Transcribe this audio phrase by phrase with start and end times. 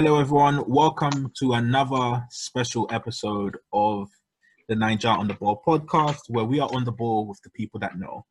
[0.00, 0.62] Hello, everyone.
[0.68, 4.08] Welcome to another special episode of
[4.68, 7.80] the Niger on the Ball podcast, where we are on the ball with the people
[7.80, 8.24] that know.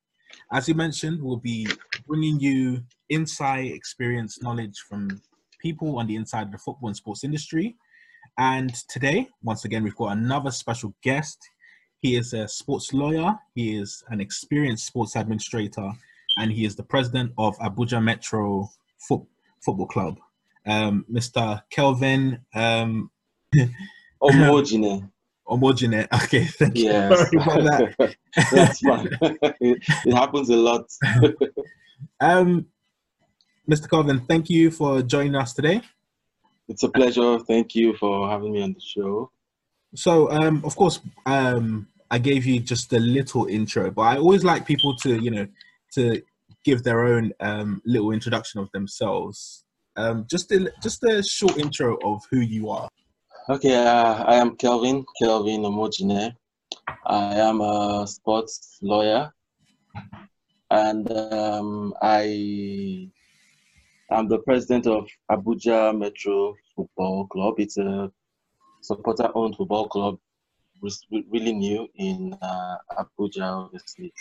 [0.49, 1.67] As you mentioned, we'll be
[2.07, 5.21] bringing you insight, experience, knowledge from
[5.59, 7.75] people on the inside of the football and sports industry.
[8.37, 11.37] And today, once again, we've got another special guest.
[11.99, 15.91] He is a sports lawyer, he is an experienced sports administrator,
[16.37, 19.27] and he is the president of Abuja Metro Foot-
[19.65, 20.17] Football Club.
[20.67, 21.61] Um, Mr.
[21.69, 23.09] Kelvin um,
[24.21, 25.09] Omogine.
[25.47, 26.07] Omogine.
[26.23, 26.85] Okay, thank you.
[26.85, 27.17] Yes.
[27.17, 28.15] Sorry about that.
[28.51, 29.09] That's fine.
[29.61, 30.85] it, it happens a lot.
[32.19, 32.67] Um,
[33.69, 33.89] Mr.
[33.89, 35.81] Kelvin, thank you for joining us today.
[36.67, 37.39] It's a pleasure.
[37.39, 39.31] Thank you for having me on the show.
[39.95, 44.43] So, um, of course, um, I gave you just a little intro, but I always
[44.43, 45.47] like people to, you know,
[45.93, 46.21] to
[46.63, 49.63] give their own um, little introduction of themselves.
[49.97, 52.87] Um, just a just a short intro of who you are.
[53.49, 56.35] Okay, uh, I am Kelvin, Kelvin Omogine.
[57.05, 59.31] I am a sports lawyer
[60.69, 63.09] and um, I
[64.11, 67.55] am the president of Abuja Metro Football Club.
[67.57, 68.11] It's a
[68.81, 70.19] supporter owned football club,
[71.31, 74.13] really new in uh, Abuja, obviously.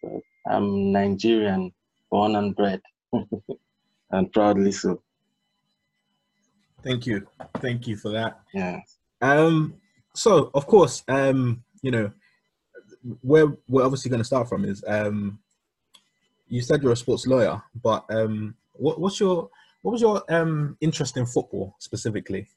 [0.00, 1.72] So I'm Nigerian,
[2.10, 2.80] born and bred,
[4.10, 5.00] and proudly so.
[6.82, 8.40] Thank you, thank you for that.
[8.54, 8.80] Yeah.
[9.20, 9.74] Um,
[10.14, 12.12] so of course, um, you know,
[13.22, 15.38] where we're obviously going to start from is um,
[16.48, 19.50] you said you're a sports lawyer, but um, what, what's your
[19.82, 22.48] what was your um interest in football specifically?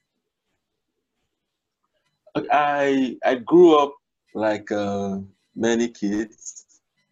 [2.52, 3.94] I I grew up
[4.34, 5.18] like uh,
[5.56, 6.66] many kids,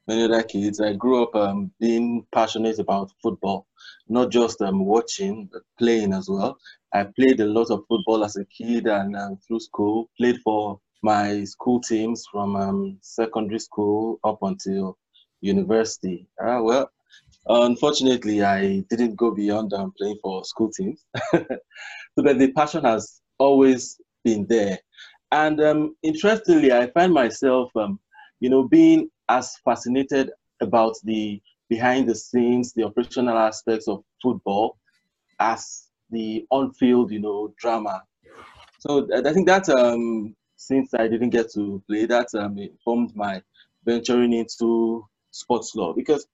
[0.08, 0.80] many other kids.
[0.80, 3.67] I grew up um, being passionate about football,
[4.08, 6.58] not just um, watching, but playing as well.
[6.94, 10.09] I played a lot of football as a kid and um, through school.
[10.17, 14.98] Played for my school teams from um, secondary school up until
[15.42, 16.27] university.
[16.43, 16.92] Uh, well,
[17.48, 21.05] unfortunately, I didn't go beyond um, playing for school teams.
[21.31, 21.45] so,
[22.17, 24.80] but the passion has always been there.
[25.31, 27.99] And um, interestingly, I find myself, um,
[28.39, 30.31] you know, being as fascinated
[30.61, 34.77] about the behind the scenes, the operational aspects of football
[35.39, 38.03] as the on-field, you know, drama.
[38.80, 43.41] So I think that um, since I didn't get to play, that um, informed my
[43.85, 46.27] venturing into sports law because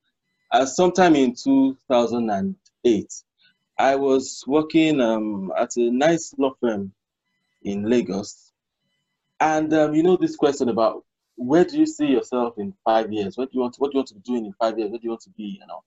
[0.51, 3.13] uh, sometime in 2008,
[3.78, 6.94] I was working um, at a nice law firm
[7.63, 8.52] in Lagos.
[9.40, 11.03] And um, you know this question about
[11.35, 13.38] where do you see yourself in five years?
[13.38, 13.73] What do you want?
[13.75, 14.91] To, what do you want to be doing in five years?
[14.91, 15.59] What do you want to be?
[15.59, 15.84] You know,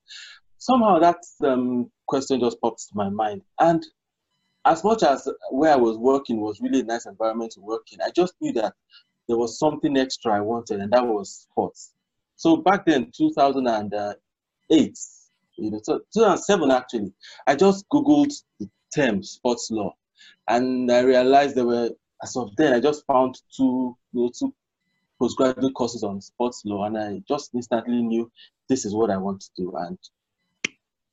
[0.57, 3.41] somehow that um, question just popped to my mind.
[3.59, 3.85] And
[4.65, 8.01] as much as where I was working was really a nice environment to work in,
[8.01, 8.73] I just knew that
[9.27, 11.93] there was something extra I wanted, and that was sports.
[12.35, 14.97] So back then, 2008,
[15.57, 17.13] you know, so 2007 actually,
[17.47, 19.93] I just googled the term sports law,
[20.47, 24.53] and I realized there were as of then I just found two you know, two
[25.19, 28.31] postgraduate courses on sports law, and I just instantly knew
[28.69, 29.73] this is what I want to do.
[29.75, 29.97] And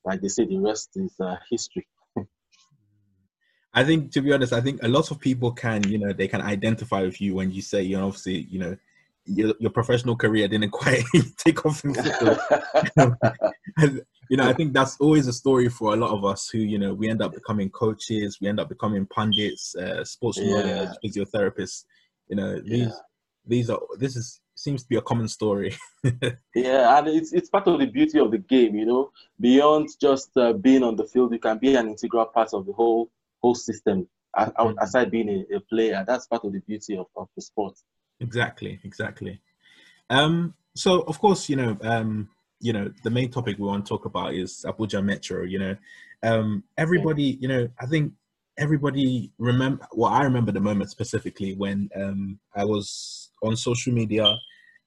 [0.04, 1.86] like they say, the rest is uh, history.
[3.74, 6.28] I think, to be honest, I think a lot of people can, you know, they
[6.28, 8.76] can identify with you when you say, you know, obviously, you know,
[9.26, 11.02] your, your professional career didn't quite
[11.36, 12.38] take off in football.
[13.76, 14.00] And,
[14.30, 16.78] you know, I think that's always a story for a lot of us who, you
[16.78, 20.54] know, we end up becoming coaches, we end up becoming pundits, uh, sports Yeah.
[20.54, 21.84] lawyers, physiotherapists.
[22.28, 22.92] You know, these Yeah.
[23.46, 25.74] These are this is seems to be a common story.
[26.54, 29.10] Yeah, and it's it's part of the beauty of the game, you know.
[29.38, 32.72] Beyond just uh, being on the field, you can be an integral part of the
[32.72, 33.10] whole
[33.42, 34.08] whole system.
[34.36, 34.74] Mhm.
[34.80, 37.74] Aside being a, a player, that's part of the beauty of, of the sport.
[38.20, 39.40] Exactly, exactly.
[40.08, 42.28] Um, so of course, you know, um,
[42.60, 45.44] you know, the main topic we want to talk about is Abuja Metro.
[45.44, 45.76] You know,
[46.22, 48.12] um, everybody, you know, I think
[48.58, 49.86] everybody remember.
[49.92, 54.36] Well, I remember the moment specifically when um, I was on social media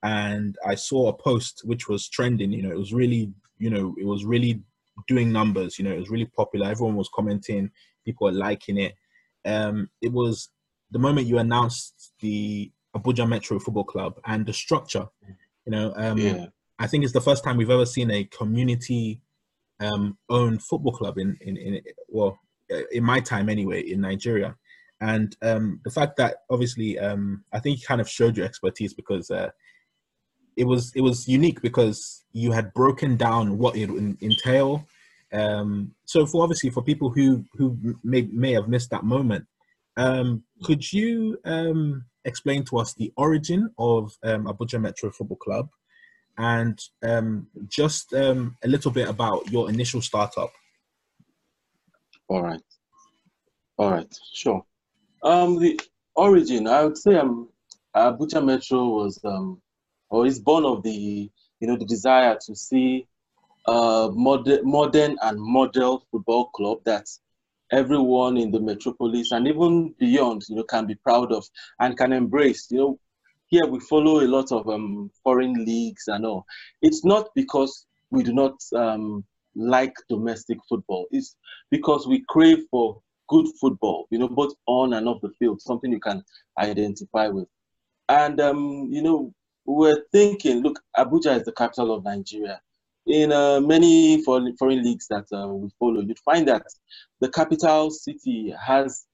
[0.04, 2.52] and I saw a post which was trending.
[2.52, 4.62] You know, it was really, you know, it was really
[5.08, 5.78] doing numbers.
[5.78, 6.68] You know, it was really popular.
[6.68, 7.72] Everyone was commenting.
[8.06, 8.96] People were liking it.
[9.46, 10.50] Um, it was
[10.92, 15.08] the moment you announced the Abuja Metro Football Club and the structure.
[15.66, 16.46] You know, um, Yeah,
[16.80, 19.22] I think it's the first time we've ever seen a community
[19.80, 22.40] um, owned football club in, in, in well
[22.92, 24.56] in my time anyway in Nigeria.
[25.02, 28.94] And um, the fact that obviously um, I think you kind of showed your expertise
[28.94, 29.50] because uh,
[30.58, 34.86] it was it was unique because you had broken down what it would entail
[35.32, 39.46] Um, so for obviously for people who who may may have missed that moment,
[39.98, 45.70] um, could you um, explain to us the origin of um, Abuja Metro Football Club,
[46.38, 46.80] and
[47.68, 50.52] just a little bit about your initial startup?
[52.30, 52.62] All right,
[53.78, 54.64] all right, sure.
[55.24, 55.80] Um, the
[56.16, 57.50] origin, I would say, um,
[57.96, 59.62] Abuja Metro was um,
[60.10, 60.92] or is born of the
[61.60, 63.08] you know the desire to see
[63.66, 67.08] a modern, modern and model football club that
[67.72, 71.46] everyone in the metropolis and even beyond you know can be proud of
[71.80, 72.68] and can embrace.
[72.70, 73.00] You know
[73.48, 76.46] here we follow a lot of um, foreign leagues and all.
[76.84, 79.24] It's not because we do not um,
[79.56, 81.36] like domestic football it's
[81.72, 85.92] because we crave for good football you know both on and off the field something
[85.92, 86.24] you can
[86.60, 87.48] identify with
[88.10, 89.34] and um, you know
[89.70, 92.60] we're thinking, look, Abuja is the capital of Nigeria.
[93.06, 96.66] In uh, many foreign, foreign leagues that uh, we follow, you'd find that
[97.22, 99.06] the capital city has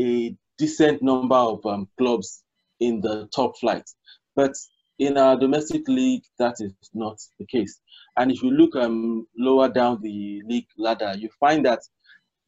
[0.00, 2.42] a decent number of um, clubs
[2.80, 3.88] in the top flight.
[4.34, 4.54] But
[4.98, 7.80] in our domestic league, that is not the case.
[8.16, 11.80] And if you look um, lower down the league ladder, you find that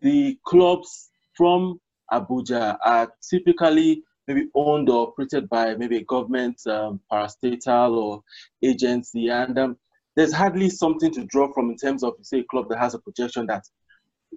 [0.01, 1.81] the clubs from
[2.13, 8.23] Abuja are typically maybe owned or operated by maybe a government um, parastatal or
[8.63, 9.29] agency.
[9.29, 9.77] And um,
[10.17, 12.99] there's hardly something to draw from in terms of, say, a club that has a
[12.99, 13.65] projection that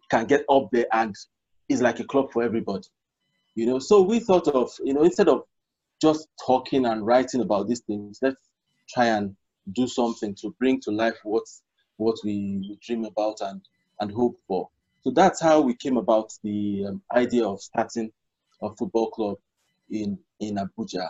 [0.09, 1.16] can get up there and
[1.69, 2.88] is like a club for everybody.
[3.56, 5.44] You know, so we thought of, you know, instead of
[6.03, 8.35] just talking and writing about these things, let's
[8.89, 9.35] try and
[9.71, 11.44] do something to bring to life what
[11.97, 13.61] what we, dream about and
[14.01, 14.69] and hope for.
[15.03, 18.11] So that's how we came about the um, idea of starting
[18.61, 19.38] a football club
[19.89, 21.09] in in Abuja.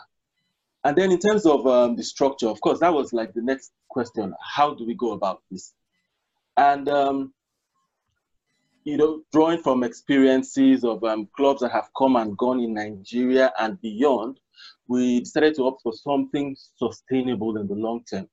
[0.84, 3.72] And then in terms of um, the structure, of course, that was like the next
[3.90, 5.74] question: How do we go about this?
[6.56, 7.34] And um,
[8.84, 13.52] you know, drawing from experiences of um, clubs that have come and gone in Nigeria
[13.60, 14.40] and beyond,
[14.88, 18.28] we decided to opt for something sustainable in the long term.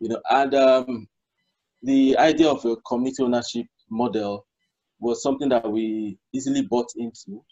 [0.00, 1.08] You know, and um,
[1.82, 4.46] the idea of a community ownership model
[5.00, 7.42] was something that we easily bought into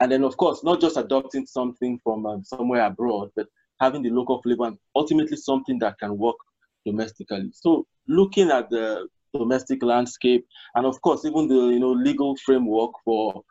[0.00, 3.46] and then, of course, not just adopting something from um, somewhere abroad, but
[3.80, 6.36] having the local flavor and ultimately something that can work
[6.84, 7.50] domestically.
[7.52, 12.90] So, looking at the domestic landscape, and of course, even the you know legal framework
[13.04, 13.42] for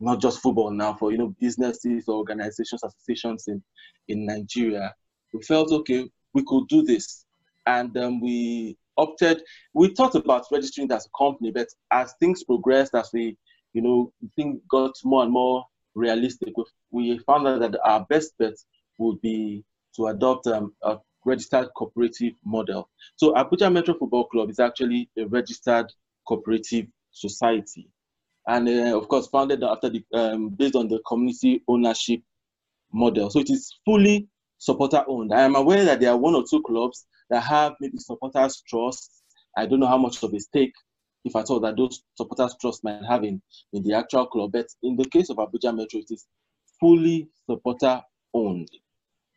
[0.00, 3.62] not just football now, for you know businesses, organizations, associations in
[4.08, 4.94] in Nigeria,
[5.32, 7.24] we felt okay, we could do this,
[7.66, 9.42] and um, we opted.
[9.74, 13.36] We thought about registering as a company, but as things progressed, as we
[13.76, 15.62] you know, things got more and more
[15.94, 16.54] realistic.
[16.90, 18.54] We found out that our best bet
[18.96, 19.64] would be
[19.96, 20.96] to adopt um, a
[21.26, 22.88] registered cooperative model.
[23.16, 25.92] So Abuja Metro Football Club is actually a registered
[26.26, 27.90] cooperative society.
[28.46, 32.20] And uh, of course, founded after the, um, based on the community ownership
[32.92, 33.30] model.
[33.30, 34.28] So it is fully
[34.58, 35.34] supporter owned.
[35.34, 39.22] I am aware that there are one or two clubs that have maybe supporters trust.
[39.56, 40.72] I don't know how much of a stake
[41.26, 44.52] if at all, that those supporters trust might have in, in the actual club.
[44.52, 46.24] But in the case of Abuja Metro, it is
[46.78, 48.00] fully supporter
[48.32, 48.70] owned.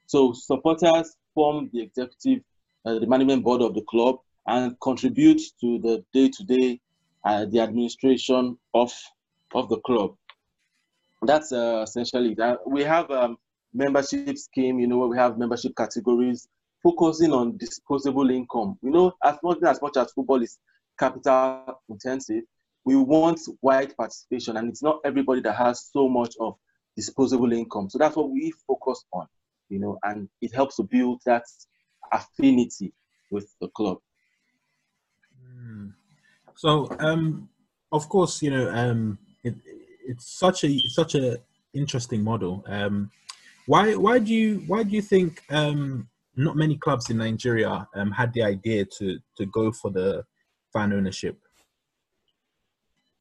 [0.06, 2.44] So supporters form the executive,
[2.86, 6.80] uh, the management board of the club and contribute to the day-to-day,
[7.26, 8.92] uh, the administration of,
[9.54, 10.16] of the club.
[11.22, 12.60] That's uh, essentially that.
[12.66, 13.38] We have um,
[13.74, 16.48] membership scheme, you know, we have membership categories
[16.82, 18.78] focusing on disposable income.
[18.82, 20.60] You know, as much as much as football is
[20.98, 22.44] capital intensive,
[22.86, 26.56] we want wide participation, and it's not everybody that has so much of
[26.96, 27.90] disposable income.
[27.90, 29.28] So that's what we focus on,
[29.70, 31.44] you know, and it helps to build that
[32.12, 32.94] affinity
[33.30, 34.00] with the club.
[35.44, 35.94] Mm.
[36.60, 37.48] So, um,
[37.90, 39.56] of course, you know, um, it,
[40.06, 41.38] it's such a such a
[41.74, 42.66] interesting model.
[42.68, 43.12] Um,
[43.66, 48.12] why why do you why do you think um, not many clubs in Nigeria um,
[48.12, 50.26] had the idea to to go for the
[50.74, 51.40] fan ownership?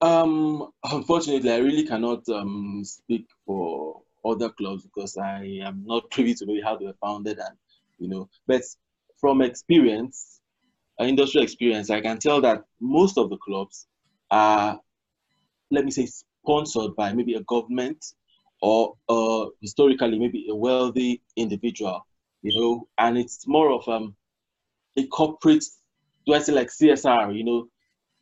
[0.00, 6.34] Um, unfortunately, I really cannot um, speak for other clubs because I am not privy
[6.34, 7.56] to maybe how they were founded and
[8.00, 8.28] you know.
[8.48, 8.62] But
[9.20, 10.37] from experience,
[11.06, 13.86] industry experience, I can tell that most of the clubs
[14.30, 14.80] are,
[15.70, 18.04] let me say, sponsored by maybe a government
[18.60, 22.04] or uh, historically maybe a wealthy individual,
[22.42, 24.16] you know, and it's more of um,
[24.96, 25.64] a corporate
[26.28, 27.68] do I say like CSR, you know,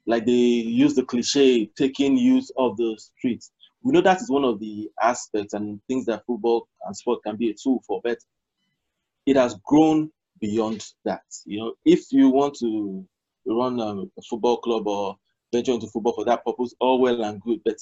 [0.07, 3.51] like they use the cliche, taking use of the streets.
[3.83, 7.37] We know that is one of the aspects and things that football and sport can
[7.37, 8.19] be a tool for, but
[9.27, 11.25] it has grown beyond that.
[11.45, 13.07] You know, if you want to
[13.47, 15.17] run a, a football club or
[15.53, 17.61] venture into football for that purpose, all well and good.
[17.65, 17.79] But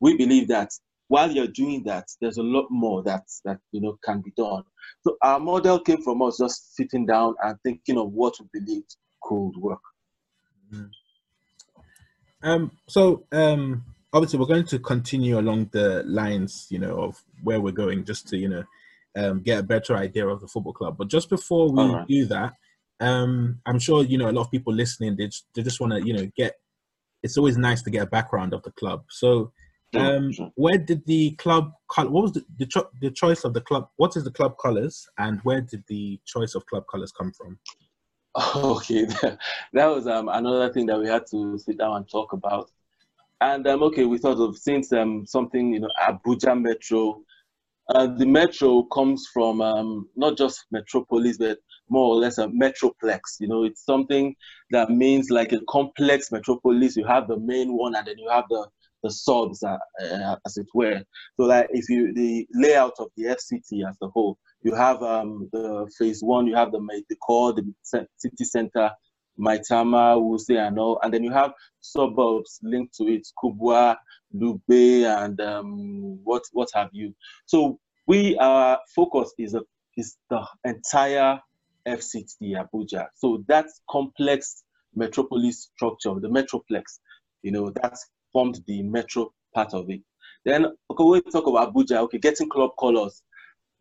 [0.00, 0.72] we believe that
[1.08, 4.64] while you're doing that, there's a lot more that that you know can be done.
[5.02, 8.96] So our model came from us just sitting down and thinking of what we believed
[9.22, 9.80] could work.
[10.72, 10.90] Mm.
[12.42, 17.60] Um, so um, obviously we're going to continue along the lines, you know, of where
[17.60, 18.64] we're going, just to you know
[19.16, 20.96] um, get a better idea of the football club.
[20.98, 22.06] But just before we right.
[22.06, 22.54] do that,
[23.00, 25.16] um, I'm sure you know a lot of people listening.
[25.16, 26.54] They just, they just want to you know get.
[27.22, 29.04] It's always nice to get a background of the club.
[29.10, 29.52] So,
[29.96, 31.72] um, where did the club?
[31.96, 33.88] What was the the, cho- the choice of the club?
[33.96, 37.58] What is the club colors, and where did the choice of club colors come from?
[38.54, 39.04] Okay,
[39.72, 42.70] that was um, another thing that we had to sit down and talk about.
[43.40, 47.22] And um, okay, we thought of since um, something you know Abuja Metro,
[47.90, 53.20] uh, the metro comes from um, not just metropolis, but more or less a metroplex.
[53.40, 54.34] You know, it's something
[54.70, 56.96] that means like a complex metropolis.
[56.96, 58.66] You have the main one, and then you have the
[59.04, 61.02] the subs, uh, uh, as it were.
[61.36, 65.48] So, like if you the layout of the FCT as a whole, you have um,
[65.52, 68.90] the phase one, you have the the core, the city center,
[69.38, 73.96] Maitama, Wuse, and all, and then you have suburbs linked to it, Kubwa,
[74.34, 77.14] Lugbe, and um, what what have you.
[77.46, 79.62] So we our focus is a,
[79.96, 81.40] is the entire
[81.86, 83.06] FCT Abuja.
[83.14, 84.64] So that complex
[84.94, 86.98] metropolis structure, the metroplex,
[87.42, 90.00] you know, that's formed the metro part of it.
[90.44, 91.98] Then okay, we talk about Abuja.
[92.04, 93.22] Okay, getting club colors.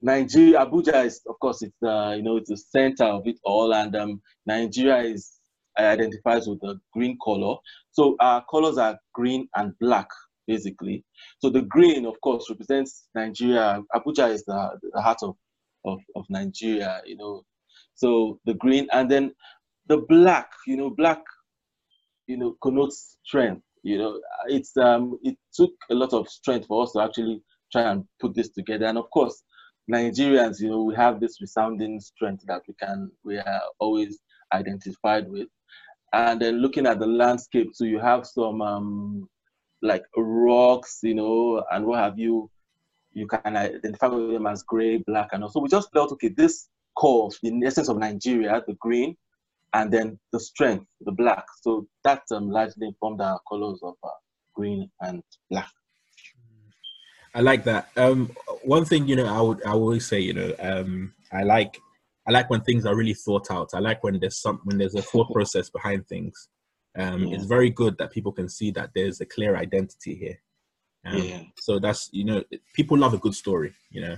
[0.01, 3.73] Nigeria, Abuja is of course it's the you know it's the center of it all,
[3.73, 5.36] and um, Nigeria is
[5.85, 7.55] identifies with the green color.
[7.91, 10.07] So our colors are green and black,
[10.47, 11.03] basically.
[11.39, 13.81] So the green, of course, represents Nigeria.
[13.95, 15.35] Abuja is the, the heart of,
[15.85, 17.43] of, of Nigeria, you know.
[17.95, 19.33] So the green, and then
[19.87, 21.21] the black, you know, black,
[22.27, 23.63] you know, connotes strength.
[23.83, 27.41] You know, it's um, it took a lot of strength for us to actually
[27.71, 28.85] try and put this together.
[28.85, 29.43] And of course,
[29.89, 34.19] Nigerians, you know, we have this resounding strength that we can, we are always
[34.53, 35.47] identified with
[36.13, 39.29] and then looking at the landscape so you have some um,
[39.81, 42.49] like rocks you know and what have you.
[43.13, 47.31] You can identify them as gray black and also we just felt okay this core
[47.41, 49.15] the essence of nigeria the green
[49.73, 51.45] and then the strength the black.
[51.61, 54.09] So that um, largely informed our colors of uh,
[54.53, 55.69] green and black.
[57.33, 57.89] I like that.
[57.97, 58.31] Um,
[58.63, 61.79] one thing you know i would i always say you know um, i like
[62.27, 63.69] I like when things are really thought out.
[63.73, 66.49] I like when there's some when there's a thought process behind things.
[66.97, 67.35] Um, yeah.
[67.35, 70.41] It's very good that people can see that there's a clear identity here.
[71.05, 71.41] Um, yeah.
[71.57, 72.43] So that's you know
[72.73, 73.73] people love a good story.
[73.91, 74.17] You know,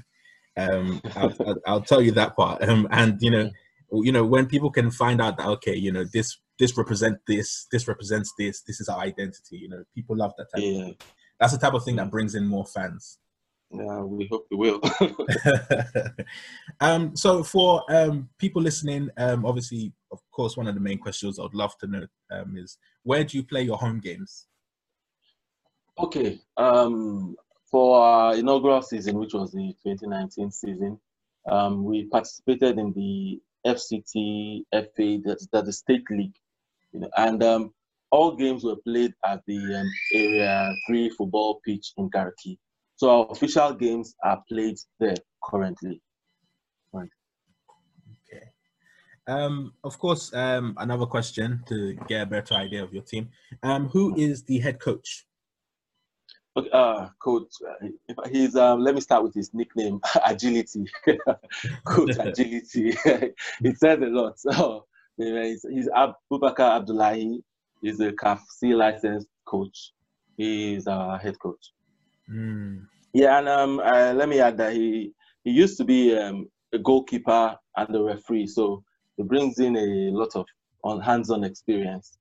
[0.58, 2.64] um, I'll, I'll, I'll, tell you that part.
[2.64, 3.52] Um, and you know,
[3.92, 7.68] you know when people can find out that okay, you know this this represents this,
[7.72, 9.58] this represents this, this is our identity.
[9.58, 10.64] You know, people love that type.
[10.64, 10.92] Yeah.
[11.40, 13.18] That's the type of thing that brings in more fans.
[13.72, 14.82] Yeah, we hope we will.
[16.80, 21.40] um, so for um, people listening, um, obviously, of course, one of the main questions
[21.40, 24.48] I'd love to know um, is where do you play your home games?
[26.00, 27.36] Okay, um,
[27.70, 31.00] for our inaugural season, which was the 2019 season,
[31.48, 36.36] um, we participated in the FCT FA, that's, that's the state league,
[36.94, 37.74] you know, and um,
[38.12, 42.58] all games were played at the um, area three football pitch in Garki.
[43.00, 46.02] So our official games are played there currently.
[46.92, 47.08] Right.
[48.28, 48.44] Okay.
[49.26, 53.30] Um, of course, um, another question to get a better idea of your team.
[53.64, 55.26] Um, who is the head coach?
[56.58, 60.86] Okay, uh, coach, uh, he's um, let me start with his nickname, Agility.
[61.86, 62.98] coach Agility.
[63.06, 64.38] it says a lot.
[64.38, 67.46] So he's, he's Abubakar Abdullahi.
[67.82, 69.94] He's a CAF C licensed coach.
[70.36, 71.72] He's our head coach.
[72.32, 72.86] Mm.
[73.14, 76.78] Yeah, and um, uh, let me add that he he used to be um, a
[76.78, 78.84] goalkeeper and a referee, so
[79.18, 80.46] he brings in a lot of
[80.84, 82.18] on hands-on experience.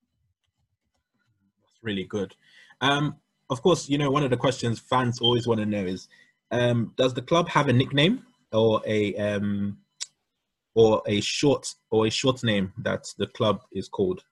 [1.62, 2.34] That's really good.
[2.80, 3.16] Um,
[3.50, 6.08] of course, you know one of the questions fans always want to know is,
[6.50, 9.78] um, does the club have a nickname or a um,
[10.74, 14.22] or a short or a short name that the club is called?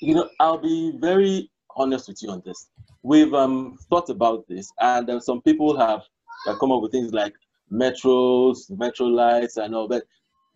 [0.00, 2.68] You know, I'll be very honest with you on this.
[3.02, 6.02] We've um, thought about this, and uh, some people have
[6.46, 7.34] uh, come up with things like
[7.72, 9.88] metros, metro lights, and all.
[9.88, 10.04] But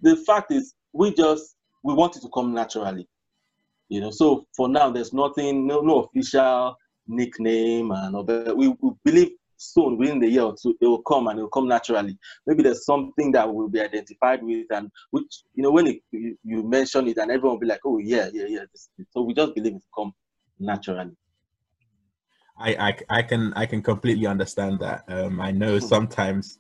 [0.00, 3.08] the fact is, we just we want it to come naturally,
[3.88, 4.10] you know.
[4.10, 6.76] So for now, there's nothing, no, no official
[7.06, 8.24] nickname, and all.
[8.24, 9.30] But we, we believe
[9.62, 12.64] soon within the year or two it will come and it will come naturally maybe
[12.64, 16.62] there's something that will be identified with and which you know when it, you, you
[16.64, 18.64] mention it and everyone will be like oh yeah yeah yeah
[19.10, 20.12] so we just believe it will come
[20.62, 21.12] naturally.
[22.58, 25.04] I, I, I can I can completely understand that.
[25.08, 25.86] Um, I know hmm.
[25.86, 26.58] sometimes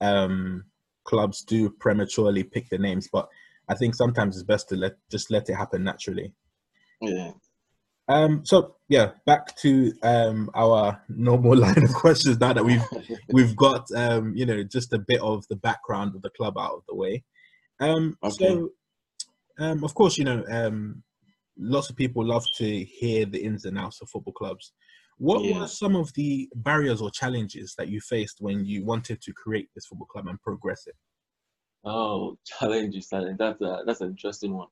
[0.00, 0.64] um,
[1.04, 3.28] clubs do prematurely pick the names, but
[3.68, 6.32] I think sometimes it's best to let just let it happen naturally.
[7.00, 7.32] Yeah.
[8.06, 12.84] Um, so yeah, back to um, our normal line of questions now that we've
[13.32, 16.74] we've got um, you know just a bit of the background of the club out
[16.74, 17.24] of the way.
[17.80, 18.48] Um, okay.
[18.48, 18.70] So,
[19.58, 21.02] um, of course, you know, um,
[21.58, 24.72] lots of people love to hear the ins and outs of football clubs.
[25.18, 25.60] What yeah.
[25.60, 29.68] were some of the barriers or challenges that you faced when you wanted to create
[29.74, 30.96] this football club and progress it?
[31.84, 33.08] Oh, challenges!
[33.10, 34.68] That's a, that's an interesting one.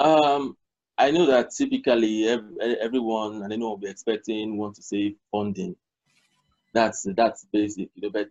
[0.00, 0.56] Um,
[0.98, 5.76] I know that typically every, everyone and anyone will be expecting want to say funding.
[6.74, 8.10] That's that's basic, you know.
[8.10, 8.30] But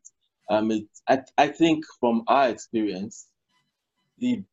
[0.49, 3.27] um, it, I I think from our experience,
[4.17, 4.43] the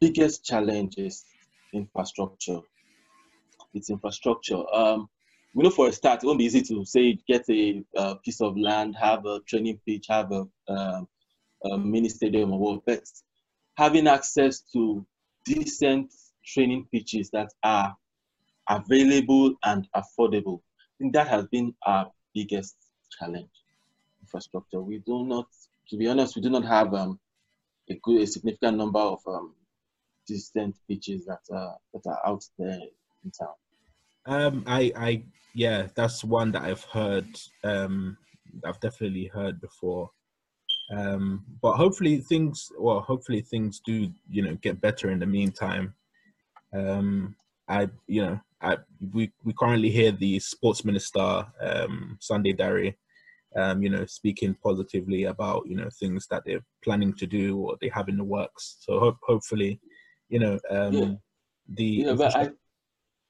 [0.00, 1.24] biggest challenge is
[1.76, 2.60] infrastructure.
[3.74, 4.62] It's infrastructure.
[4.72, 5.08] Um,
[5.54, 8.40] we know for a start, it won't be easy to say get a, a piece
[8.40, 11.02] of land, have a training pitch, have a, uh,
[11.64, 13.02] a mini stadium or what, but
[13.76, 15.04] having access to
[15.44, 16.12] decent
[16.44, 17.96] training pitches that are
[18.68, 20.60] available and affordable.
[20.78, 22.76] I think that has been our biggest
[23.18, 23.50] challenge.
[24.22, 24.80] Infrastructure.
[24.80, 25.46] We do not,
[25.90, 27.18] to be honest, we do not have um,
[27.88, 29.54] a good, a significant number of um,
[30.26, 32.80] decent beaches that are that are out there
[33.24, 33.54] in town.
[34.26, 35.22] Um, I, I,
[35.54, 37.26] yeah, that's one that I've heard.
[37.62, 38.16] Um,
[38.64, 40.10] I've definitely heard before.
[40.90, 45.94] Um, but hopefully things, well, hopefully things do, you know, get better in the meantime.
[46.74, 47.34] Um,
[47.68, 48.78] I, you know, I
[49.12, 52.94] we we currently hear the sports minister, um, Sunday Dare,
[53.56, 57.76] um, you know, speaking positively about you know things that they're planning to do or
[57.80, 58.76] they have in the works.
[58.80, 59.80] So hope hopefully,
[60.28, 61.12] you know, um, yeah.
[61.68, 62.50] the yeah, but I,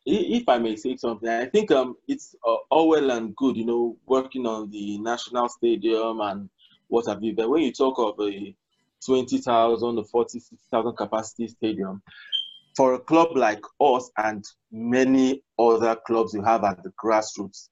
[0.07, 3.67] if I may say something, I think um, it's uh, all well and good, you
[3.67, 6.49] know, working on the national stadium and
[6.89, 7.35] what have you.
[7.35, 8.55] But when you talk of a
[9.05, 12.03] 20,000 or 46,000 capacity stadium,
[12.77, 17.69] for a club like us and many other clubs you have at the grassroots,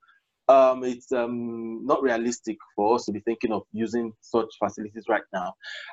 [0.49, 5.23] um, it's um, not realistic for us to be thinking of using such facilities right
[5.33, 5.53] now.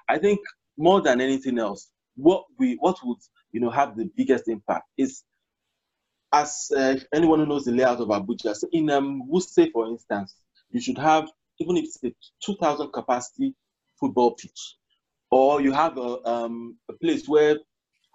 [0.10, 0.39] I think
[0.78, 3.17] more than anything else, what we what would
[3.52, 5.24] you know have the biggest impact is
[6.34, 10.36] as uh, anyone who knows the layout of Abuja, so in um, Wuse, for instance,
[10.69, 12.12] you should have, even if it's a
[12.45, 13.54] 2,000 capacity
[14.00, 14.76] football pitch,
[15.30, 17.58] or you have a, um, a place where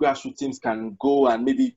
[0.00, 1.76] grassroots teams can go and maybe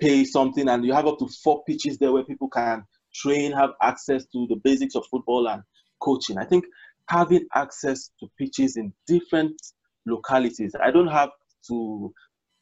[0.00, 3.70] pay something, and you have up to four pitches there where people can train, have
[3.82, 5.62] access to the basics of football and
[6.00, 6.38] coaching.
[6.38, 6.64] I think
[7.08, 9.60] having access to pitches in different
[10.06, 11.30] localities, I don't have
[11.68, 12.12] to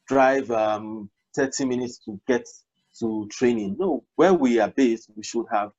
[0.07, 2.47] drive um, 30 minutes to get
[2.99, 3.77] to training.
[3.79, 5.71] No, where we are based, we should have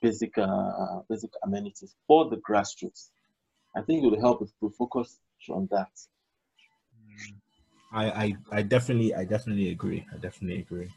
[0.00, 3.10] basic uh, basic amenities for the grassroots.
[3.76, 5.18] I think it would help if we focus
[5.50, 5.90] on that.
[7.92, 10.04] I, I, I definitely I definitely agree.
[10.12, 10.90] I definitely agree.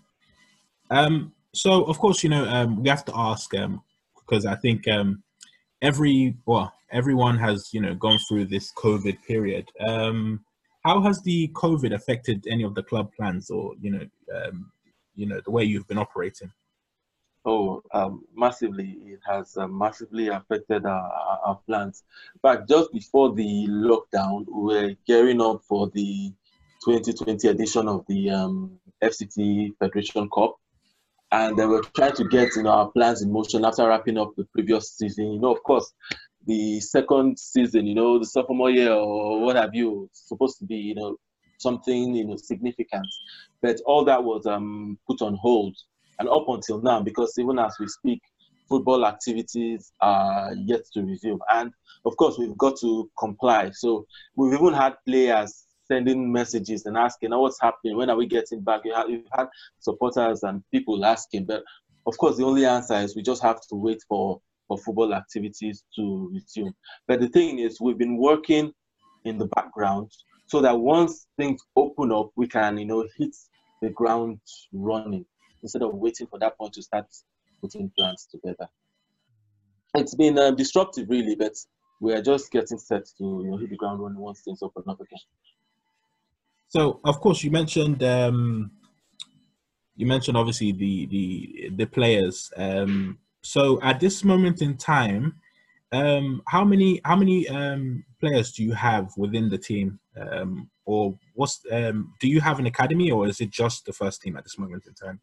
[0.89, 3.81] Um, so of course, you know, um, we have to ask um,
[4.15, 5.23] because I think um,
[5.81, 9.69] every well everyone has you know gone through this COVID period.
[9.87, 10.43] Um,
[10.83, 14.71] how has the COVID affected any of the club plans or you know um,
[15.15, 16.51] you know the way you've been operating?
[17.45, 18.97] Oh, um, massively!
[19.05, 22.03] It has uh, massively affected our, our, plans.
[22.41, 26.33] But just before the lockdown, we were gearing up for the
[26.83, 30.57] 2020 edition of the um, FCT Federation Cup,
[31.31, 34.43] and were trying to get you know our plans in motion after wrapping up the
[34.53, 35.31] previous season.
[35.31, 35.93] You know, of course,
[36.45, 40.75] the second season, you know, the sophomore year or what have you, supposed to be
[40.75, 41.17] you know
[41.57, 43.05] something you know significant.
[43.61, 45.75] But all that was um, put on hold.
[46.19, 48.21] And up until now because even as we speak
[48.67, 51.39] football activities are yet to resume.
[51.53, 51.71] And
[52.05, 53.71] of course we've got to comply.
[53.71, 57.97] So we've even had players sending messages and asking oh, what's happening?
[57.97, 58.81] When are we getting back?
[58.83, 59.47] You have, you've had
[59.79, 61.45] supporters and people asking.
[61.45, 61.63] But
[62.05, 65.83] of course the only answer is we just have to wait for for football activities
[65.95, 66.73] to resume
[67.07, 68.71] but the thing is we've been working
[69.25, 70.11] in the background
[70.47, 73.35] so that once things open up, we can, you know, hit
[73.81, 74.39] the ground
[74.71, 75.25] running
[75.61, 77.05] instead of waiting for that point to start
[77.61, 78.67] putting plans together.
[79.95, 81.53] It's been uh, disruptive, really, but
[81.99, 84.83] we are just getting set to, you know, hit the ground running once things open
[84.87, 85.19] up again.
[86.69, 88.71] So, of course, you mentioned um,
[89.95, 92.51] you mentioned obviously the the the players.
[92.55, 95.35] Um, so, at this moment in time,
[95.91, 101.17] um, how many how many um, players do you have within the team, um, or
[101.33, 104.43] what's um, do you have an academy, or is it just the first team at
[104.43, 105.19] this moment in time?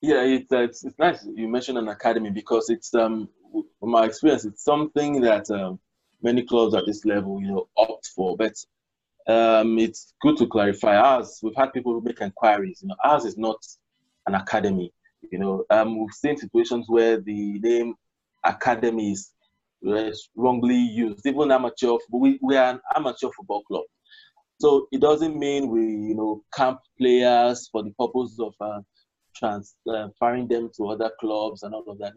[0.00, 3.28] Yeah, it's, uh, it's, it's nice you mentioned an academy because it's um
[3.80, 5.80] from my experience it's something that um,
[6.22, 8.54] many clubs at this level you know opt for, but
[9.28, 10.96] um, it's good to clarify.
[10.96, 12.80] Ours, we've had people make inquiries.
[12.82, 13.58] You know, ours is not
[14.26, 14.92] an academy.
[15.30, 17.94] You know, um, we've seen situations where the name
[18.44, 19.32] academy is
[20.36, 21.96] wrongly used, even amateur.
[22.10, 23.84] We, we are an amateur football club.
[24.60, 28.80] So it doesn't mean we, you know, camp players for the purpose of uh,
[29.36, 32.14] transferring them to other clubs and all of that.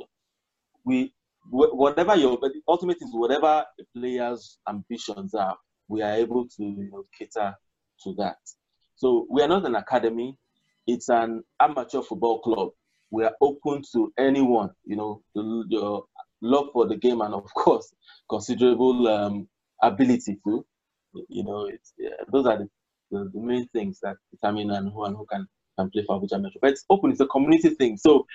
[0.84, 1.14] We,
[1.50, 5.56] whatever your, but the ultimate is whatever the players' ambitions are,
[5.88, 7.56] we are able to, you know, cater
[8.04, 8.38] to that.
[8.96, 10.38] So we are not an academy;
[10.88, 12.70] it's an amateur football club.
[13.12, 16.06] We are open to anyone, you know, your
[16.42, 17.94] love for the game and of course
[18.30, 19.48] considerable um,
[19.84, 20.66] ability to
[21.30, 22.70] you know, yeah, those are the,
[23.12, 25.48] the, the, main things that determine and who and who can,
[25.78, 26.60] can play for Abuja Metro.
[26.62, 27.98] But it's open, it's a community thing.
[27.98, 28.26] So,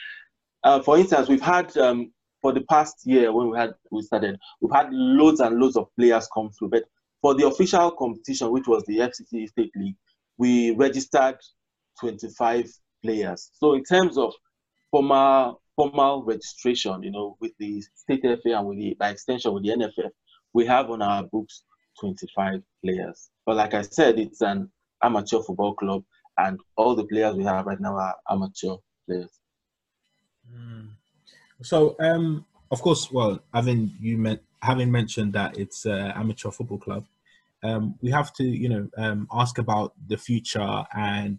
[0.62, 2.12] uh, for instance, we've had um,
[2.42, 5.88] for the past year when we had we started, we've had loads and loads of
[5.96, 6.68] players come through.
[6.70, 6.84] But
[7.22, 9.96] for the official competition, which was the FCT State League,
[10.38, 11.36] we registered
[12.00, 12.70] 25
[13.02, 13.50] players.
[13.54, 14.34] So in terms of
[14.96, 19.62] formal formal registration, you know, with the state FA and with the by extension with
[19.62, 20.10] the NFF,
[20.54, 21.64] we have on our books
[22.00, 23.28] 25 players.
[23.44, 24.70] But like I said, it's an
[25.02, 26.02] amateur football club,
[26.38, 29.38] and all the players we have right now are amateur players.
[30.50, 30.88] Mm.
[31.62, 36.78] So, um, of course, well, having you meant having mentioned that it's an amateur football
[36.78, 37.04] club,
[37.62, 41.38] um, we have to, you know, um, ask about the future and.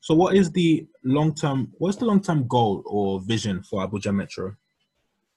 [0.00, 1.72] So, what is the long term?
[1.78, 4.54] What's the long term goal or vision for Abuja Metro?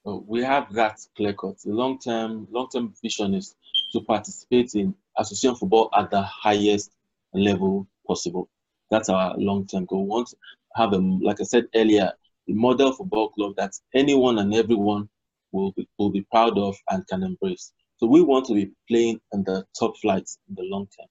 [0.06, 1.60] We have that clear cut.
[1.60, 3.56] The long term long term vision is
[3.94, 6.92] to participate in association football at the highest
[7.34, 8.50] level possible.
[8.90, 10.04] That's our long-term goal.
[10.04, 10.38] We want to
[10.76, 12.12] have a, like I said earlier,
[12.50, 15.10] a model football club that anyone and everyone
[15.52, 17.72] will be, will be proud of and can embrace.
[17.98, 21.08] So we want to be playing in the top flights in the long term.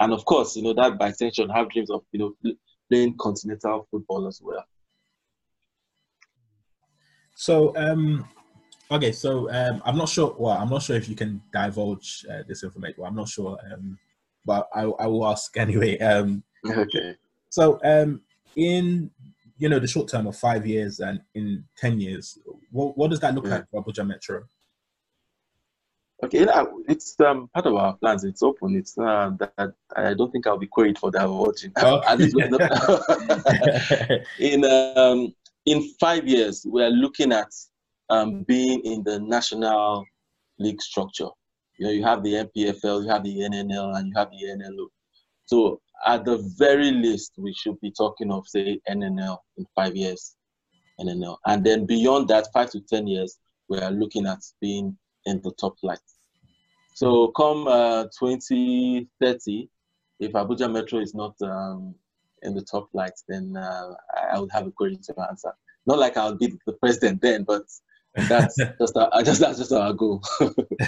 [0.00, 2.54] And of course, you know, that by extension have dreams of, you know,
[2.90, 4.64] playing continental football as well.
[7.34, 8.26] So um,
[8.92, 10.34] Okay, so um, I'm not sure.
[10.36, 12.96] Well, I'm not sure if you can divulge uh, this information.
[12.98, 13.96] Well, I'm not sure, um,
[14.44, 15.96] but I, I will ask anyway.
[15.98, 17.14] Um, okay.
[17.50, 18.22] So, um,
[18.56, 19.10] in
[19.58, 22.36] you know the short term of five years and in ten years,
[22.72, 23.50] what, what does that look yeah.
[23.50, 24.42] like for Abuja Metro?
[26.22, 26.46] Okay,
[26.86, 28.24] it's um, part of our plans.
[28.24, 28.76] It's open.
[28.76, 31.72] It's uh, that I don't think I'll be queried for that watching.
[31.78, 32.04] Okay.
[34.54, 37.48] in um, in five years, we are looking at
[38.10, 40.04] um, being in the national
[40.58, 41.28] league structure.
[41.78, 44.88] You know, you have the NPFL, you have the NNL, and you have the NLO.
[45.46, 50.36] So at the very least, we should be talking of say NNL in five years,
[51.00, 53.38] NNL, and then beyond that, five to ten years,
[53.70, 56.00] we are looking at being in the top flight.
[56.94, 59.68] So come uh, 2030,
[60.18, 61.94] if Abuja Metro is not um,
[62.42, 63.94] in the top flight, then uh,
[64.32, 65.52] I would have a great answer.
[65.86, 67.62] Not like I'll be the president then, but
[68.28, 70.22] that's just our, just that's just our goal.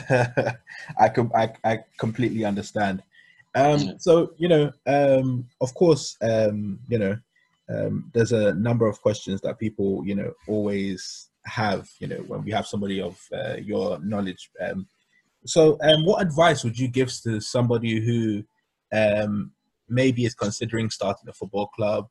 [0.98, 3.02] I, com- I I completely understand.
[3.54, 7.16] Um, so you know, um, of course, um, you know,
[7.68, 11.88] um, there's a number of questions that people you know always have.
[11.98, 14.50] You know, when we have somebody of uh, your knowledge.
[14.60, 14.86] Um,
[15.44, 18.44] so, um, what advice would you give to somebody who
[18.96, 19.52] um,
[19.88, 22.08] maybe is considering starting a football club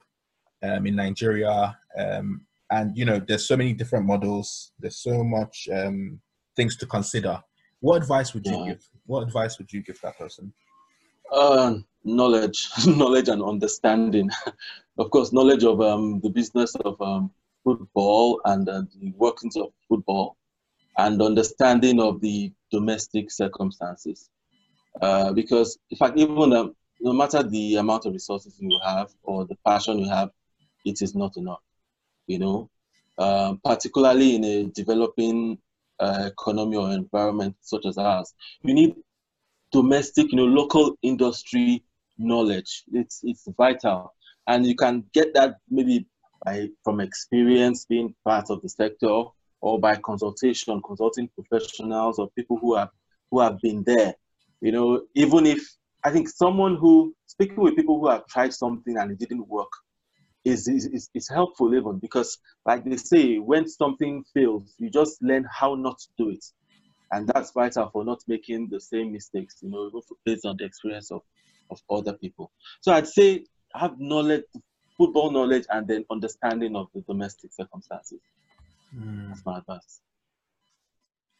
[0.63, 1.77] um, in Nigeria?
[1.97, 6.19] Um, and you know there's so many different models there's so much um,
[6.55, 7.39] things to consider
[7.81, 8.65] what advice would you yeah.
[8.73, 10.51] give what advice would you give that person
[11.31, 14.29] uh, knowledge knowledge and understanding
[14.97, 17.29] of course knowledge of um, the business of um,
[17.63, 20.37] football and uh, the workings of football
[20.97, 24.29] and understanding of the domestic circumstances
[25.01, 29.45] uh, because in fact even um, no matter the amount of resources you have or
[29.45, 30.29] the passion you have
[30.85, 31.61] it is not enough
[32.27, 32.69] you know,
[33.17, 35.57] uh, particularly in a developing
[35.99, 38.33] uh, economy or environment such as ours.
[38.63, 38.95] You need
[39.71, 41.83] domestic, you know, local industry
[42.17, 42.83] knowledge.
[42.93, 44.13] It's it's vital,
[44.47, 46.05] and you can get that maybe
[46.45, 49.23] by from experience being part of the sector
[49.61, 52.89] or by consultation, consulting professionals or people who have
[53.29, 54.15] who have been there.
[54.61, 55.61] You know, even if
[56.03, 59.71] I think someone who speaking with people who have tried something and it didn't work
[60.43, 65.45] is, is, is helpful even because like they say when something fails you just learn
[65.51, 66.43] how not to do it
[67.11, 71.11] and that's vital for not making the same mistakes you know based on the experience
[71.11, 71.21] of,
[71.69, 72.51] of other people
[72.81, 74.43] so i'd say have knowledge
[74.97, 78.19] football knowledge and then understanding of the domestic circumstances.
[78.95, 79.29] Mm.
[79.29, 80.01] That's my advice.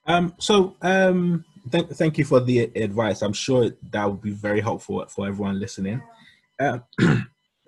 [0.07, 3.21] Um, so um, th- thank you for the advice.
[3.21, 6.01] I'm sure that would be very helpful for everyone listening.
[6.59, 6.79] Uh,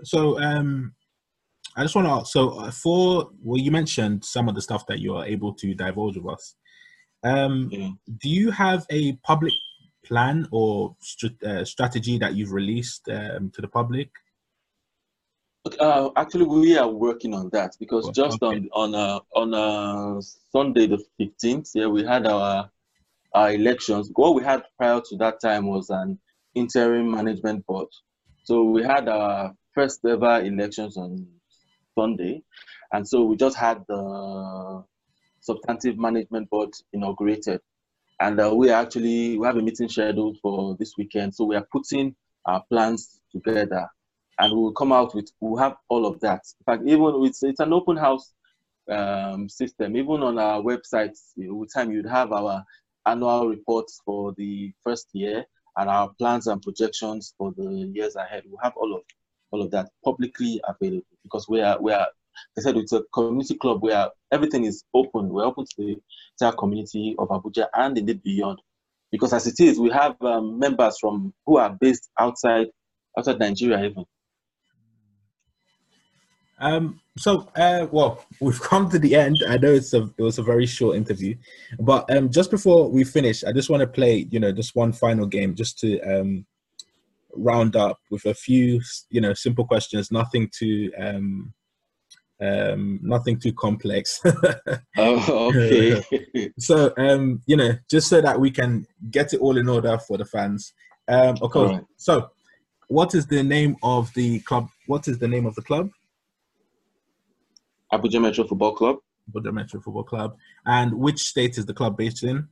[0.03, 0.93] so um,
[1.75, 4.99] I just want to so uh, for well, you mentioned some of the stuff that
[4.99, 6.55] you are able to divulge with us.
[7.23, 7.89] Um, yeah.
[8.17, 9.53] Do you have a public
[10.05, 14.09] plan or st- uh, strategy that you've released um, to the public?
[15.79, 18.67] Uh, actually, we are working on that because just okay.
[18.73, 20.21] on on uh, on uh,
[20.51, 22.69] Sunday the fifteenth, yeah, we had our
[23.33, 24.11] our elections.
[24.13, 26.19] What we had prior to that time was an
[26.53, 27.87] interim management board.
[28.43, 31.25] So we had our first ever elections on
[31.97, 32.43] Sunday,
[32.91, 34.83] and so we just had the
[35.39, 37.61] substantive management board inaugurated,
[38.19, 41.33] and uh, we actually we have a meeting scheduled for this weekend.
[41.33, 43.87] So we are putting our plans together
[44.39, 46.41] and we'll come out with we'll have all of that.
[46.59, 48.33] In fact, even it's it's an open house
[48.89, 49.95] um, system.
[49.95, 52.63] Even on our website, with time you'd have our
[53.05, 55.45] annual reports for the first year
[55.77, 58.43] and our plans and projections for the years ahead.
[58.45, 59.01] We'll have all of
[59.51, 62.07] all of that publicly available because we are we are.
[62.57, 65.29] I said it's a community club where everything is open.
[65.29, 66.01] We're open to the
[66.39, 68.59] entire community of Abuja and indeed beyond.
[69.11, 72.67] Because as it is, we have um, members from who are based outside
[73.17, 74.05] outside Nigeria even.
[76.63, 79.43] Um, so, uh, well, we've come to the end.
[79.47, 81.35] I know it's a it was a very short interview,
[81.79, 84.93] but um, just before we finish, I just want to play, you know, just one
[84.93, 86.45] final game, just to um,
[87.35, 90.11] round up with a few, you know, simple questions.
[90.11, 91.53] Nothing too, um,
[92.41, 94.21] um, nothing too complex.
[94.97, 96.51] oh, okay.
[96.59, 100.17] so, um, you know, just so that we can get it all in order for
[100.17, 100.73] the fans.
[101.09, 101.65] Um, okay.
[101.65, 101.83] Right.
[101.97, 102.29] So,
[102.87, 104.69] what is the name of the club?
[104.87, 105.89] What is the name of the club?
[107.93, 108.97] Abuja Metro Football Club.
[109.29, 110.37] Abuja Metro Football Club.
[110.65, 112.47] And which state is the club based in?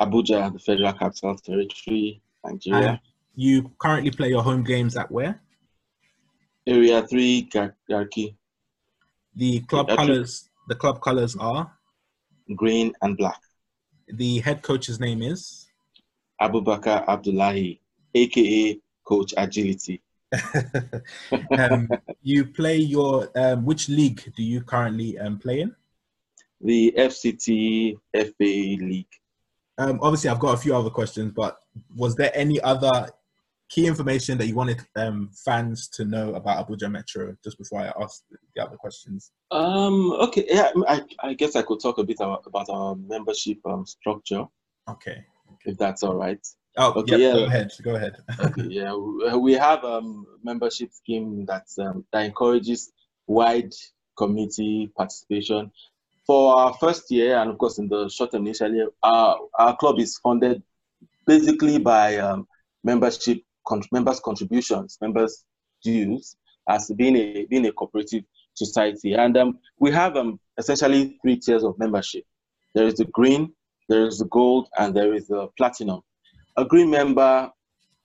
[0.00, 2.88] Abuja, the Federal Capital Territory, Nigeria.
[2.88, 2.98] And
[3.36, 5.40] you currently play your home games at where?
[6.66, 7.50] Area 3,
[7.88, 8.34] Garki.
[9.36, 11.72] The club colors the club colors are
[12.54, 13.40] green and black.
[14.08, 15.66] The head coach's name is
[16.40, 17.80] Abubakar Abdullahi,
[18.14, 20.02] aka Coach Agility.
[21.58, 21.88] um,
[22.22, 25.74] you play your um, which league do you currently um, play in?
[26.60, 29.06] The FCT FA League.
[29.78, 31.58] Um, obviously, I've got a few other questions, but
[31.96, 33.08] was there any other
[33.68, 37.92] key information that you wanted um, fans to know about Abuja Metro just before I
[38.02, 38.22] ask
[38.54, 39.32] the other questions?
[39.50, 43.58] Um, okay, yeah, I, I guess I could talk a bit about, about our membership
[43.64, 44.44] um, structure.
[44.88, 45.24] Okay.
[45.64, 46.46] If that's all right.
[46.76, 47.32] Oh, okay, yeah.
[47.32, 47.72] Go ahead.
[47.82, 48.16] Go ahead.
[48.40, 48.94] okay, yeah,
[49.36, 52.92] we have a um, membership scheme that um, that encourages
[53.26, 53.72] wide
[54.16, 55.70] community participation.
[56.26, 59.98] For our first year, and of course in the short term initially, our, our club
[59.98, 60.62] is funded
[61.26, 62.46] basically by um,
[62.84, 65.44] membership con- members' contributions, members'
[65.82, 66.36] dues,
[66.68, 69.14] as being a being a cooperative society.
[69.14, 72.24] And um, we have um, essentially three tiers of membership.
[72.74, 73.52] There is the green,
[73.88, 76.02] there is the gold, and there is the platinum.
[76.58, 77.50] A green member,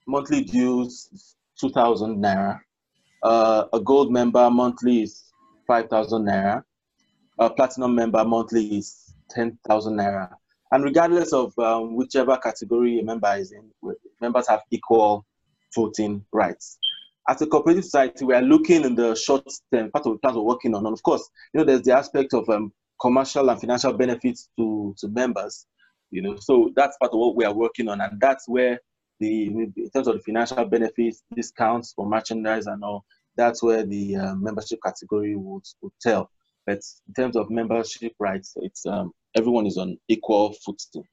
[0.07, 2.59] monthly dues 2,000 naira.
[3.21, 5.33] Uh, a gold member, monthly is
[5.67, 6.63] 5,000 naira.
[7.39, 10.29] A platinum member, monthly is 10,000 naira.
[10.71, 13.69] And regardless of um, whichever category a member is in,
[14.21, 15.25] members have equal
[15.75, 16.77] voting rights.
[17.27, 20.37] As a cooperative society, we are looking in the short term, part of the plans
[20.37, 20.85] we're working on.
[20.85, 24.95] And of course, you know, there's the aspect of um, commercial and financial benefits to,
[24.99, 25.65] to members
[26.11, 26.37] you know.
[26.37, 28.79] So that's part of what we are working on and that's where
[29.19, 34.15] the in terms of the financial benefits discounts for merchandise and all that's where the
[34.15, 36.29] uh, membership category would, would tell.
[36.65, 41.07] But in terms of membership rights it's um, everyone is on equal footing.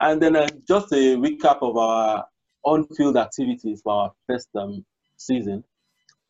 [0.00, 2.24] And then uh, just a recap of our
[2.64, 4.84] on-field activities for our first um,
[5.16, 5.64] season.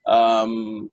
[0.06, 0.90] Um,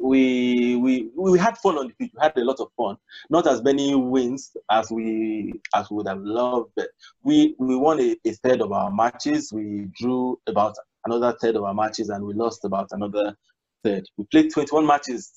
[0.00, 2.12] we we we had fun on the pitch.
[2.14, 2.96] We had a lot of fun.
[3.30, 6.88] Not as many wins as we as we would have loved, but
[7.22, 9.52] we we won a, a third of our matches.
[9.52, 13.36] We drew about another third of our matches, and we lost about another
[13.84, 14.04] third.
[14.16, 15.32] We played 21 matches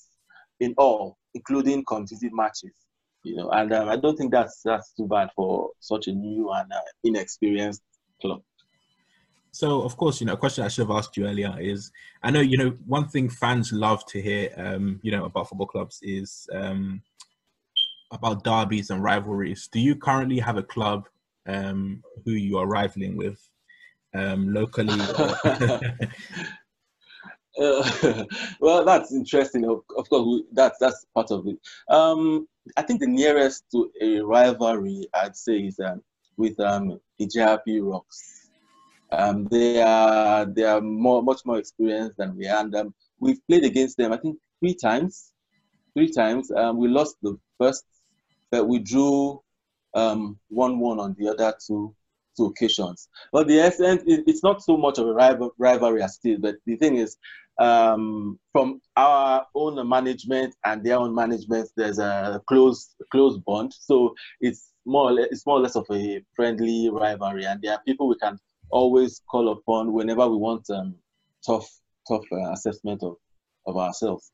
[0.59, 2.71] in all, including competitive matches.
[3.23, 6.49] You know, and um, I don't think that's that's too bad for such a new
[6.51, 7.81] and uh, inexperienced
[8.21, 8.41] club.
[9.51, 11.91] So, of course, you know, a question I should have asked you earlier is
[12.23, 15.67] I know, you know, one thing fans love to hear, um, you know, about football
[15.67, 17.01] clubs is um,
[18.11, 19.67] about derbies and rivalries.
[19.71, 21.07] Do you currently have a club
[21.47, 23.39] um, who you are rivaling with
[24.13, 24.99] um, locally?
[27.59, 28.23] Uh,
[28.61, 29.65] well, that's interesting.
[29.65, 31.57] Of, of course, we, that's that's part of it.
[31.89, 36.01] Um, I think the nearest to a rivalry, I'd say, is um,
[36.37, 38.38] with um, Ijeapi Rocks.
[39.11, 43.45] Um, they are they are more much more experienced than we are, and um, we've
[43.47, 44.13] played against them.
[44.13, 45.31] I think three times.
[45.95, 46.51] Three times.
[46.51, 47.85] Um, we lost the first,
[48.51, 49.41] but we drew
[49.95, 51.95] um, one-one on the other two
[52.37, 53.09] two occasions.
[53.31, 56.39] But the essence, it's not so much of a rival, rivalry as it is.
[56.39, 57.17] But the thing is,
[57.59, 63.73] um, from our own management and their own management, there's a close close bond.
[63.77, 68.07] So it's more it's more or less of a friendly rivalry, and there are people
[68.07, 68.37] we can
[68.69, 70.95] always call upon whenever we want um,
[71.45, 71.69] tough
[72.07, 73.15] tough uh, assessment of
[73.65, 74.31] of ourselves.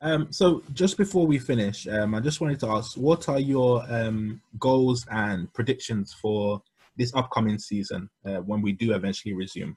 [0.00, 3.82] Um, so just before we finish, um, I just wanted to ask, what are your
[3.90, 6.62] um, goals and predictions for
[6.96, 9.76] this upcoming season uh, when we do eventually resume?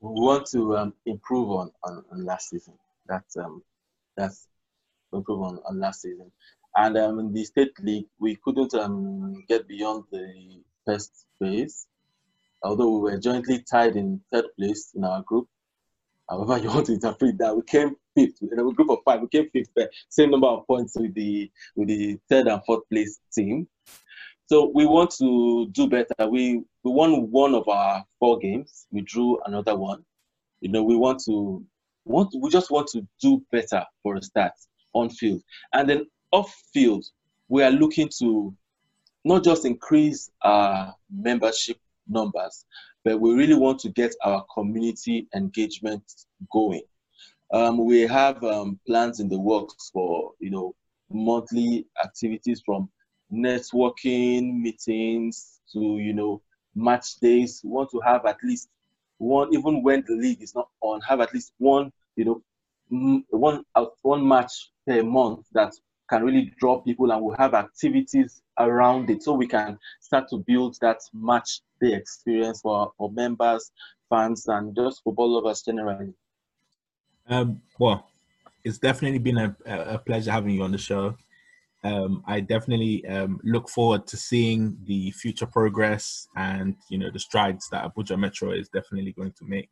[0.00, 2.74] We want to um, improve on, on, on, last season.
[3.06, 3.62] That's um,
[4.16, 4.46] that's
[5.14, 6.30] improve on, on last season.
[6.76, 8.74] And um, in the state league, we couldn't
[9.48, 11.86] get beyond the first phase,
[12.62, 15.48] although we were jointly tied in third place in our group
[16.28, 17.54] however you want to interpret that.
[17.56, 19.20] We came fifth in a group of five.
[19.20, 19.70] We came fifth,
[20.08, 23.68] same number of points with the with the third and fourth place team.
[24.46, 26.28] So we want to do better.
[26.28, 28.86] We we won one of our four games.
[28.90, 30.04] We drew another one.
[30.60, 31.64] You know, we want to
[32.04, 34.52] want we just want to do better for a start
[34.92, 35.42] on field,
[35.72, 37.04] and then off field,
[37.48, 38.54] we are looking to
[39.24, 42.66] not just increase our membership numbers,
[43.04, 46.02] but we really want to get our community engagement
[46.52, 46.82] going.
[47.52, 50.74] Um, we have um, plans in the works for you know
[51.10, 52.88] monthly activities from
[53.32, 56.42] networking meetings to you know
[56.74, 57.60] match days.
[57.64, 58.68] We want to have at least
[59.18, 62.42] one, even when the league is not on, have at least one you know
[63.30, 63.64] one
[64.02, 65.74] one match per month that
[66.08, 70.38] can really draw people, and we'll have activities around it so we can start to
[70.38, 73.72] build that match day experience for, for members,
[74.10, 76.12] fans, and just football lovers generally.
[77.28, 78.08] Um, well,
[78.64, 81.16] it's definitely been a, a pleasure having you on the show.
[81.84, 87.18] Um, I definitely um, look forward to seeing the future progress and you know the
[87.18, 89.68] strides that Abuja Metro is definitely going to make.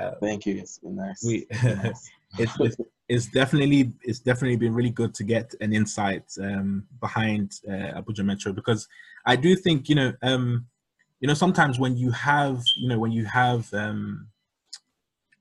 [0.00, 0.58] Uh, Thank you.
[0.58, 1.24] It's been nice.
[1.24, 2.10] We, nice.
[2.38, 2.76] it's, it's,
[3.08, 8.24] it's definitely it's definitely been really good to get an insight um, behind uh, Abuja
[8.24, 8.88] Metro because
[9.26, 10.66] I do think you know um,
[11.20, 14.28] you know sometimes when you have you know when you have um,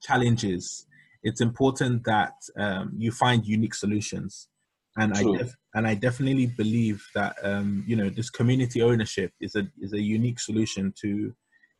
[0.01, 0.85] challenges,
[1.23, 4.49] it's important that um, you find unique solutions,
[4.97, 5.35] and True.
[5.35, 9.67] I def- and I definitely believe that um, you know this community ownership is a
[9.81, 11.33] is a unique solution to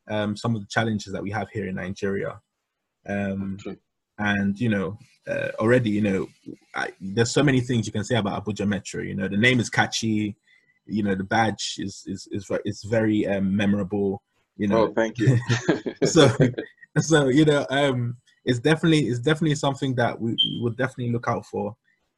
[0.10, 2.40] um, some of the challenges that we have here in Nigeria.
[3.08, 3.58] Um,
[4.20, 4.98] and you know
[5.28, 6.28] uh, already you know
[6.76, 9.28] I, there's so many things you can say about abuja metro you know.
[9.28, 10.36] The name is catchy
[10.86, 14.22] you know the badge is is is, is very um, memorable
[14.58, 14.88] you know.
[14.88, 15.38] Oh thank you.
[16.06, 16.30] So
[17.00, 21.28] so you know um it's definitely it's definitely something that we, we will definitely look
[21.28, 21.76] out for.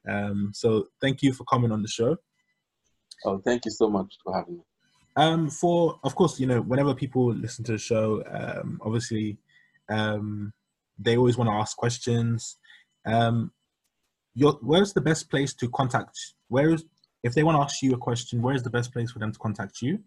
[0.10, 2.18] Um so thank you for coming on the show.
[3.26, 4.64] Oh thank you so much for having me.
[5.16, 9.38] Um for of course you know whenever people listen to the show um obviously
[9.90, 10.52] um
[10.98, 12.58] they always want to ask questions.
[13.06, 13.52] Um,
[14.34, 16.18] your, where's the best place to contact?
[16.50, 16.86] Where is
[17.24, 18.42] if they want to ask you a question?
[18.42, 20.00] Where is the best place for them to contact you?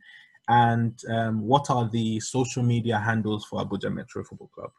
[0.48, 4.70] And um, what are the social media handles for Abuja Metro Football Club?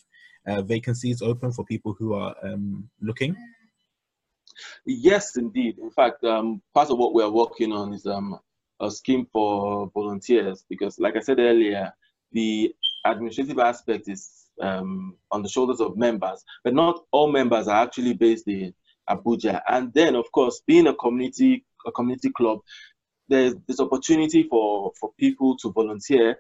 [0.49, 3.37] uh, vacancies open for people who are um, looking?
[4.85, 5.79] Yes, indeed.
[5.79, 8.05] In fact, part of what we're working on is
[8.81, 11.93] a scheme for volunteers because, like I said earlier,
[12.33, 12.75] the
[13.05, 18.15] administrative aspect is um, on the shoulders of members, but not all members are actually
[18.15, 18.75] based in
[19.09, 19.63] Abuja.
[19.69, 22.61] And then, of course, being a community a community club,
[23.29, 26.37] there's this opportunity for for people to volunteer.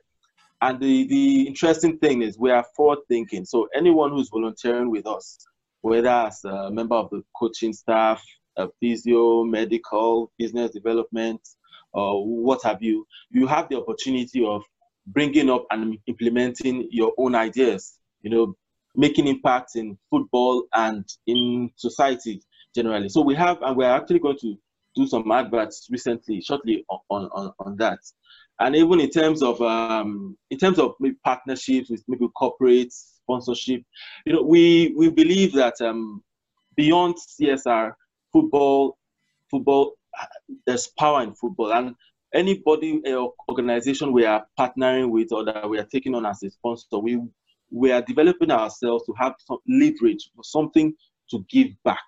[0.62, 3.46] And the, the interesting thing is we are forward thinking.
[3.46, 5.38] So anyone who's volunteering with us,
[5.80, 8.22] whether as a member of the coaching staff,
[8.58, 11.40] a physio, medical, business development,
[11.92, 14.62] or what have you, you have the opportunity of
[15.06, 18.54] bringing up and implementing your own ideas, you know,
[18.94, 22.42] making impact in football and in society
[22.74, 23.08] generally.
[23.08, 24.56] So we have, and we're actually going to
[24.96, 28.00] do some adverts recently, shortly on, on, on that.
[28.58, 33.82] And even in terms of um, in terms of partnerships with maybe corporate sponsorship,
[34.26, 36.22] you know, we we believe that um,
[36.76, 37.92] beyond CSR,
[38.30, 38.98] football,
[39.50, 39.94] football,
[40.66, 41.94] there's power in football, and
[42.34, 46.50] anybody or organization we are partnering with or that we are taking on as a
[46.50, 47.20] sponsor, we
[47.72, 50.92] we are developing ourselves to have some leverage, for something
[51.30, 52.02] to give back.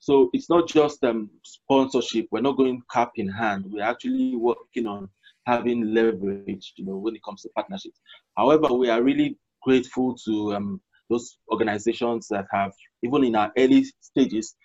[0.00, 2.26] So it's not just um, sponsorship.
[2.30, 3.64] We're not going cap in hand.
[3.68, 5.08] We're actually working on
[5.46, 8.00] having leverage, you know, when it comes to partnerships.
[8.36, 12.72] However, we are really grateful to um, those organizations that have,
[13.02, 14.56] even in our early stages,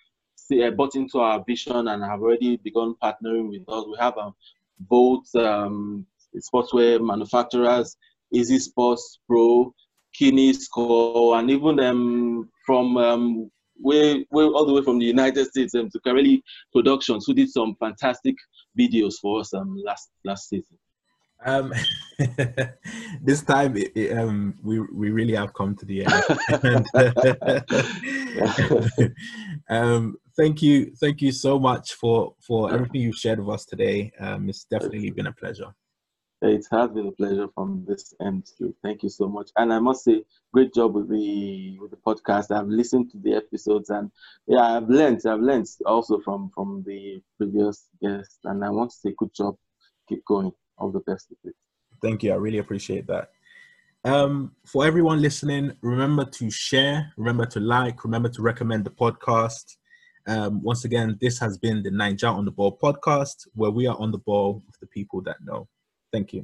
[0.50, 3.84] uh, bought into our vision and have already begun partnering with us.
[3.86, 4.34] We have um,
[4.80, 7.96] both um, sportswear manufacturers,
[8.32, 9.74] Easy Sports Pro,
[10.14, 15.46] Kini Score, and even um, from um, way, way all the way from the United
[15.46, 16.42] States um, to Kareli
[16.72, 18.34] Productions, who did some fantastic
[18.78, 20.78] videos for us um, last last season.
[21.44, 21.72] Um,
[23.22, 26.12] this time, it, it, um, we we really have come to the end.
[29.70, 34.12] um, thank you, thank you so much for for everything you've shared with us today.
[34.20, 35.74] Um, it's definitely been a pleasure.
[36.40, 38.72] It has been a pleasure from this end too.
[38.84, 39.50] Thank you so much.
[39.56, 40.22] And I must say,
[40.52, 42.56] great job with the with the podcast.
[42.56, 44.10] I've listened to the episodes and
[44.46, 45.20] yeah, I've learned.
[45.26, 48.38] I've learned also from from the previous guests.
[48.44, 49.56] And I want to say, good job.
[50.08, 50.52] Keep going.
[50.78, 51.56] All the best with it.
[52.00, 52.32] Thank you.
[52.32, 53.30] I really appreciate that.
[54.04, 59.77] Um, for everyone listening, remember to share, remember to like, remember to recommend the podcast.
[60.28, 63.96] Um, once again, this has been the Naija on the Ball podcast, where we are
[63.98, 65.66] on the ball with the people that know.
[66.12, 66.36] Thank you.